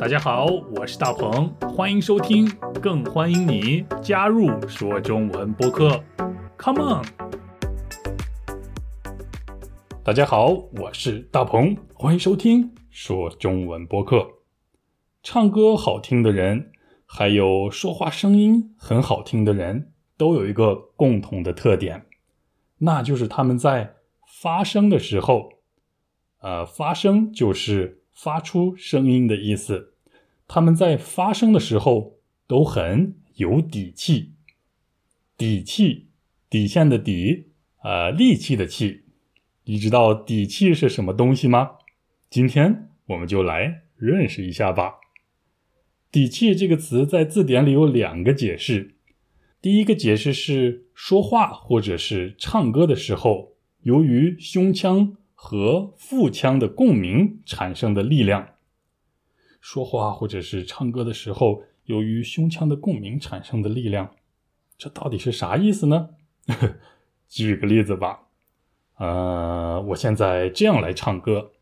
[0.00, 0.46] 大家好，
[0.76, 2.48] 我是大鹏，欢迎收听，
[2.80, 6.00] 更欢迎你加入说中文播客。
[6.56, 7.04] Come on！
[10.04, 14.24] 大家好，我是大鹏，欢迎收听说中文播客。
[15.24, 16.70] 唱歌好听的人，
[17.04, 22.06] 还有说话声音很好听的人，都有一个共同的特点，
[22.78, 23.96] 那就是他们在
[24.40, 25.48] 发声的时候，
[26.40, 29.94] 呃，发声就是发出声音的意思。
[30.48, 34.32] 他们在发声的时候都很有底气，
[35.36, 36.08] 底气，
[36.50, 37.52] 底线的底，
[37.84, 39.04] 呃，力气的气。
[39.66, 41.76] 你知道底气是什么东西吗？
[42.28, 44.94] 今天我们就来认识一下吧。
[46.10, 48.96] 底气这个词在字典里有两个解释。
[49.62, 58.48] 第一个解释是说话或者是唱歌的时候，由于胸腔和腹腔的共鸣产生的力量。
[59.60, 64.10] 说话或者是唱歌的时候，由于胸腔的共鸣产生的力量，
[64.76, 66.10] 这到底是啥意思呢？
[67.28, 68.22] 举个例子吧，
[68.98, 71.52] 呃，我现在这样来唱歌，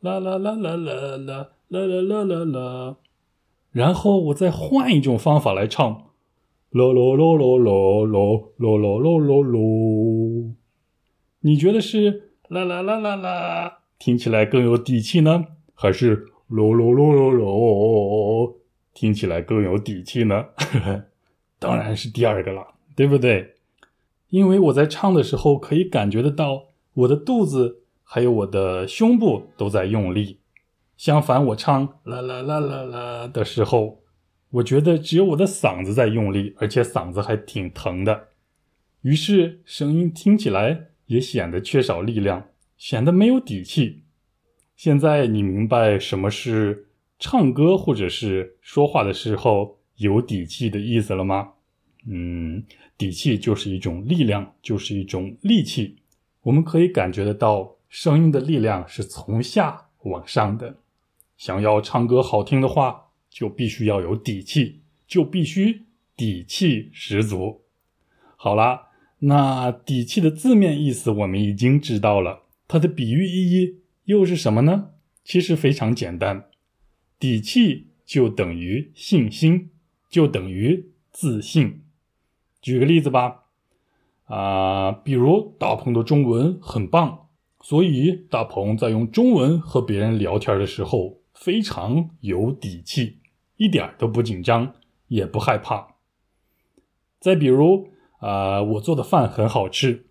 [0.00, 2.96] 啦啦啦啦啦啦啦啦啦啦啦，
[3.70, 6.06] 然后我再换一种方法来唱，
[6.70, 9.42] 咯咯咯咯咯咯咯咯咯咯。
[9.42, 10.54] 咯，
[11.40, 16.26] 你觉得是啦啦啦啦啦听起来更有底气呢，还是？
[16.48, 18.56] 喽喽喽喽喽，
[18.92, 20.46] 听起来更有底气呢。
[21.60, 23.54] 当然是第二个了，对不对？
[24.30, 30.40] 因为我在唱的时候可以感觉得到我的肚子还有我的胸部都在用力。
[30.96, 34.00] 相反，我唱啦啦啦啦啦的时候，
[34.50, 38.30] 我觉得只有我的嗓子在用力，而且嗓子还挺疼的。
[39.02, 44.04] 于是声音听起来也显得缺少力量，显得没有底气。
[44.76, 46.86] 现在你明白什么是
[47.18, 51.54] 唱歌或者是说话的时候有底气的意思了吗？
[52.06, 52.64] 嗯，
[52.96, 55.96] 底气就是一种力量，就是一种力气。
[56.42, 60.76] 我们可以感觉得到，声音的力量是从下往上的。
[61.36, 67.62] 想要唱歌好听的话，就必须要有底气，就必须底气十足。
[68.36, 68.89] 好啦，
[69.20, 73.80] 那底气的字面意思我们已经知道了，它的比喻意义。
[74.04, 74.90] 又是什么呢？
[75.22, 76.46] 其实非常简单，
[77.18, 79.70] 底气就等于信心，
[80.08, 81.82] 就等于自信。
[82.60, 83.44] 举个例子吧，
[84.24, 87.28] 啊，比如大鹏的中文很棒，
[87.60, 93.18] 所以大鹏在用中文和别人聊天的时候非常有底气，
[93.58, 94.74] 一点都不紧张，
[95.06, 95.94] 也不害怕。
[97.20, 100.06] 再比如，啊，我做的饭很好吃，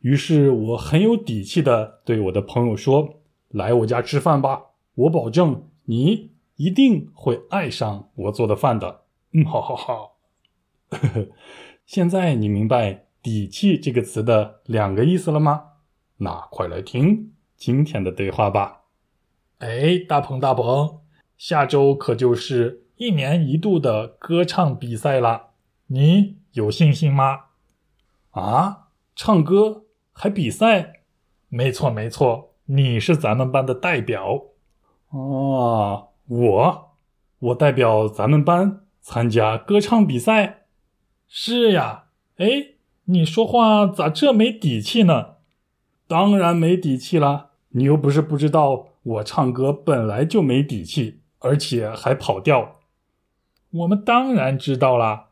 [0.00, 3.20] 于是我很有底气的对我的朋友说。
[3.50, 9.04] 来我家吃饭吧，我保证你一定会爱上我做的饭的。
[9.32, 10.18] 嗯，好好好。
[11.86, 15.62] 现在你明白“底气”这个词的两个意思了吗？
[16.18, 18.82] 那快来听今天的对话吧。
[19.60, 21.00] 哎，大鹏大鹏，
[21.38, 25.52] 下周可就是一年一度的歌唱比赛了，
[25.86, 27.46] 你有信心吗？
[28.38, 31.00] 啊，唱歌还比赛？
[31.48, 32.54] 没错没错。
[32.66, 34.42] 你是咱们班的代表，
[35.08, 36.90] 哦，我，
[37.38, 40.66] 我代表咱们班参加歌唱比赛。
[41.26, 42.04] 是呀，
[42.36, 45.36] 哎，你说话咋这没底气呢？
[46.06, 47.50] 当然没底气啦！
[47.70, 52.76] 你又不是不知道，我唱歌本来就没底气，而且还跑调。
[53.70, 55.27] 我们当然知道啦，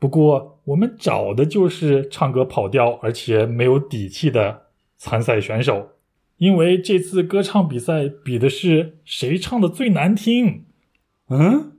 [0.00, 4.62] 不过我们找的就是唱歌跑调而且没有底气的
[4.96, 5.90] 参赛选手。
[6.38, 10.64] 因为这次歌唱比赛比的是谁唱的最难听。
[11.28, 11.76] 嗯，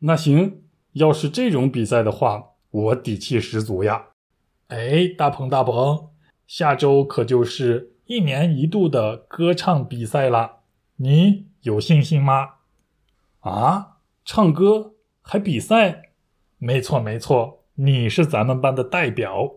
[0.00, 0.62] 那行，
[0.94, 4.06] 要是这种比赛的话，我底气十足呀。
[4.66, 6.08] 哎，大鹏大鹏，
[6.48, 10.62] 下周可就是一年一度的歌唱比赛了，
[10.96, 12.54] 你有信心吗？
[13.38, 16.10] 啊，唱歌还比赛？
[16.58, 19.52] 没错没错，你是咱们班的代表。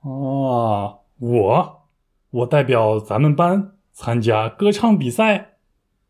[0.00, 1.82] 哦，我，
[2.30, 3.72] 我代表咱们班。
[3.92, 5.58] 参加歌唱比赛？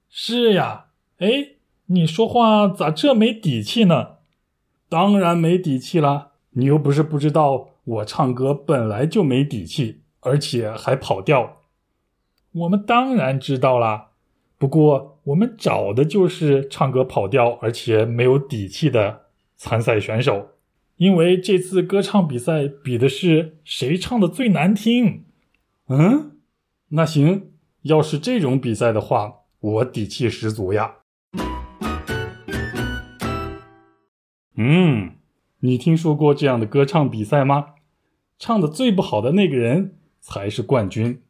[0.08, 0.86] 是呀，
[1.18, 1.56] 哎，
[1.86, 4.18] 你说话咋这没底气呢？
[4.88, 6.30] 当然没底气啦！
[6.50, 11.56] 你又不是不知道，我唱歌本来就没底气，而且还跑调。
[12.52, 14.10] 我们当然知道啦，
[14.56, 19.22] 不过我们找的就是唱歌跑调而且没有底气的
[19.56, 20.50] 参赛选手，
[21.02, 25.24] 因为这次歌唱比赛比的是谁唱的最难听。
[25.88, 26.36] 嗯，
[26.90, 27.50] 那行。
[27.82, 30.98] 要是这种比赛的话，我底气十足呀。
[34.56, 35.16] 嗯，
[35.58, 37.70] 你听说过这样的歌唱比赛吗？
[38.38, 41.20] 唱的最不好的那个人才是冠军。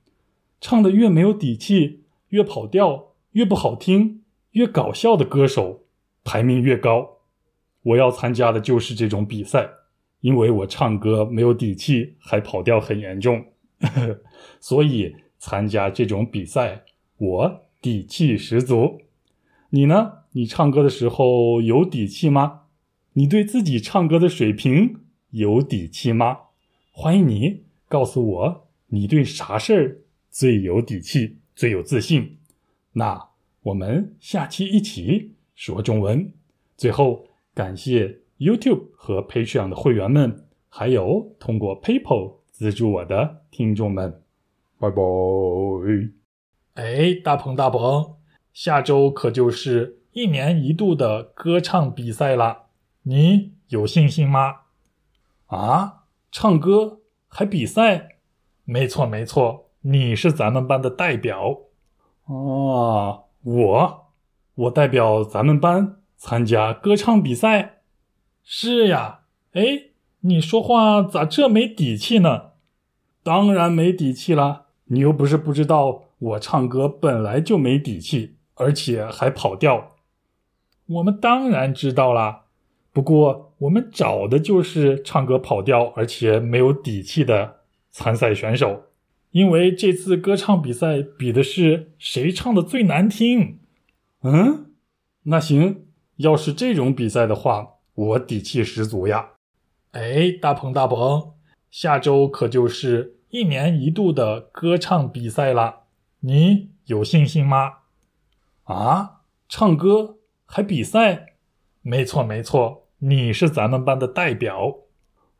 [0.60, 4.20] 唱的越没有底气、越跑调、越不好听、
[4.50, 5.86] 越搞笑的歌手，
[6.22, 7.21] 排名越高。
[7.82, 9.68] 我要参加的就是这种比赛，
[10.20, 13.44] 因为我唱歌没有底气，还跑调很严重，
[14.60, 16.84] 所以参加这种比赛
[17.18, 19.00] 我底气十足。
[19.70, 20.12] 你呢？
[20.34, 22.62] 你唱歌的时候有底气吗？
[23.14, 25.00] 你对自己唱歌的水平
[25.30, 26.38] 有底气吗？
[26.90, 29.98] 欢迎你告诉我，你对啥事儿
[30.30, 32.38] 最有底气、最有自信？
[32.92, 33.28] 那
[33.62, 36.32] 我们下期一起说中文。
[36.76, 44.22] 最后，感谢 YouTube 和 Patreon 的会员们，还有通过 PayPal 资助我的听众们。
[44.78, 45.02] 拜拜。
[46.74, 48.16] 哎，大鹏大鹏，
[48.52, 52.64] 下周可就是一年一度的歌唱比赛啦！
[53.02, 54.62] 你有信心吗？
[55.46, 58.16] 啊，唱歌还比赛？
[58.64, 61.58] 没错没错，你是咱们班的代表。
[62.24, 64.12] 哦，我
[64.54, 67.80] 我代表咱们班参加歌唱比赛。
[68.44, 69.22] 是呀，
[69.54, 69.62] 哎，
[70.20, 72.52] 你说话咋这没底气呢？
[73.24, 74.66] 当然没底气啦！
[74.84, 79.96] 你又不是不知道，我唱歌本来就没底气，而且还跑调。
[80.86, 82.44] 我们当然知道啦。
[82.92, 87.56] 不过，我们找的就是唱歌跑调而且没有底气的
[87.90, 88.84] 参赛选手，
[89.32, 93.58] 因为这次歌唱比赛比的是谁唱的最难听。
[94.22, 94.66] 嗯，
[95.24, 95.86] 那行，
[96.16, 99.30] 要是这种比赛的话，我底气十足呀。
[99.92, 101.34] 哎，大鹏大鹏，
[101.70, 105.84] 下周可就是一年一度的歌唱比赛了，
[106.20, 107.72] 你有信心吗？
[108.64, 111.34] 啊，唱歌还比赛？
[111.82, 112.88] 没错，没错。
[112.98, 114.76] 你是咱们班的代表，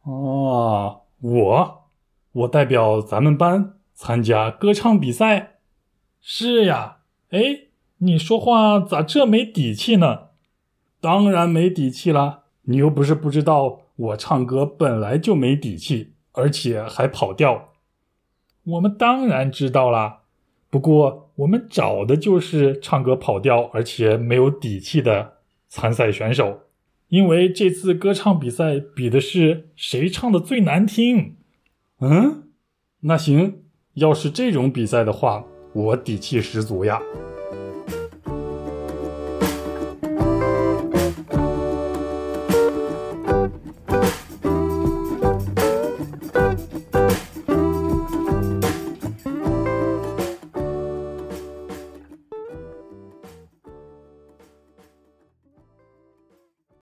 [0.02, 1.90] 哦，我
[2.32, 5.60] 我代表咱们班参加歌唱比赛。
[6.20, 7.68] 是呀，哎，
[7.98, 10.30] 你说话咋这没底气呢？
[11.02, 12.44] 当然没底气啦！
[12.62, 17.70] 你又不是不知道，我唱歌本来就没底气，而且还跑调。
[18.62, 20.20] 我们当然知道啦，
[20.70, 25.38] 不过我们找的就是唱歌跑调而且没有底气的
[25.68, 26.60] 参赛选手。
[27.08, 31.34] 因为这次歌唱比赛比的是谁唱的最难听。
[31.98, 32.44] 嗯，
[33.00, 33.64] 那行，
[33.94, 37.02] 要是这种比赛的话，我底气十足呀。